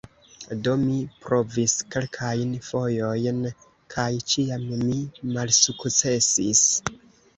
[0.67, 0.95] Do mi
[1.25, 3.43] provis kelkajn fojojn,
[3.95, 4.99] kaj ĉiam mi
[5.37, 6.65] malsukcesis.